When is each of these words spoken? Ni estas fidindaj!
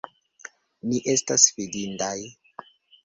Ni 0.93 1.01
estas 1.13 1.47
fidindaj! 1.57 2.17